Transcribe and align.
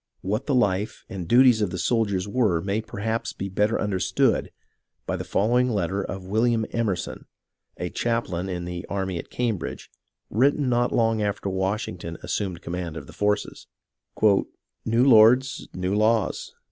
What 0.21 0.47
the 0.47 0.55
life 0.55 1.05
and 1.09 1.27
duties 1.27 1.61
of 1.61 1.69
the 1.69 1.77
soldiers 1.77 2.27
were 2.27 2.59
may 2.59 2.81
per 2.81 3.01
haps 3.01 3.33
be 3.33 3.49
better 3.49 3.79
understood 3.79 4.51
by 5.05 5.15
the 5.15 5.23
following 5.23 5.69
letter 5.69 6.01
of 6.03 6.25
William 6.25 6.65
Emerson, 6.71 7.27
a 7.77 7.91
chaplain 7.91 8.49
in 8.49 8.65
the 8.65 8.83
army 8.89 9.19
at 9.19 9.29
Cambridge, 9.29 9.91
written 10.31 10.69
not 10.69 10.91
long 10.91 11.21
after 11.21 11.49
Washington 11.49 12.17
assumed 12.23 12.63
command 12.63 12.97
of 12.97 13.05
the 13.05 13.13
forces:—" 13.13 13.67
New 14.23 15.03
lords, 15.07 15.67
new 15.71 15.93
laws. 15.93 16.51